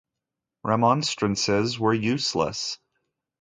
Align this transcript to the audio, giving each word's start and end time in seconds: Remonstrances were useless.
Remonstrances 0.63 1.79
were 1.79 1.93
useless. 1.93 2.79